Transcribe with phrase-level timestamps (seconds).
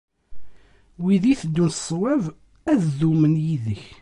[1.01, 2.23] Wid itteddun s ṣṣwab,
[2.71, 3.83] ad dumen yid-k.